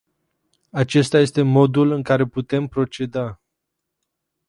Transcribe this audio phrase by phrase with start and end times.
[0.71, 3.39] Acesta este modul în care putem proceda.